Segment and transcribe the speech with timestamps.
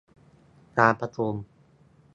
[0.79, 1.33] การประชุม